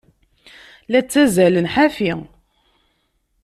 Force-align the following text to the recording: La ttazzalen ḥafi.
La 0.91 0.99
ttazzalen 1.03 1.67
ḥafi. 1.73 2.13